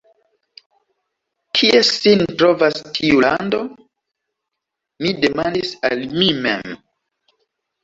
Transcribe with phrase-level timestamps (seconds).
[1.59, 3.61] Kie sin trovas tiu lando?
[5.05, 6.77] mi demandis al mi mem.